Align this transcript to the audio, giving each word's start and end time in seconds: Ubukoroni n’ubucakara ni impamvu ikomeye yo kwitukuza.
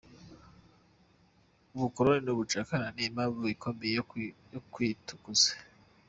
Ubukoroni 1.75 2.21
n’ubucakara 2.23 2.85
ni 2.95 3.03
impamvu 3.07 3.41
ikomeye 3.55 3.93
yo 4.57 4.61
kwitukuza. 4.71 5.51